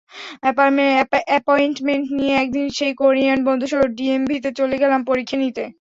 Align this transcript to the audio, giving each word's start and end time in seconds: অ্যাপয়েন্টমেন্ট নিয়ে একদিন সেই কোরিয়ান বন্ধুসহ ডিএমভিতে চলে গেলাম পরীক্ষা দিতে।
অ্যাপয়েন্টমেন্ট 1.27 2.05
নিয়ে 2.17 2.33
একদিন 2.37 2.65
সেই 2.77 2.93
কোরিয়ান 3.01 3.39
বন্ধুসহ 3.47 3.81
ডিএমভিতে 3.97 4.49
চলে 4.59 4.75
গেলাম 4.83 5.01
পরীক্ষা 5.09 5.37
দিতে। 5.43 5.63